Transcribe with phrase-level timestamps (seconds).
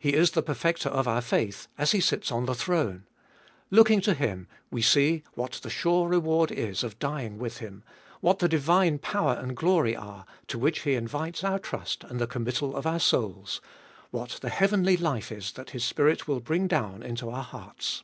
[0.00, 3.06] He is the Perfecter of our faith, as He sits on the throne.
[3.70, 7.84] Looking to Him we see what the sure reward is of dying with Him,
[8.20, 12.26] what the divine power and glory are to which He invites our trust and the
[12.26, 13.60] committal of our souls,
[14.10, 18.02] what the heavenly life is that His Spirit will bring down into our hearts.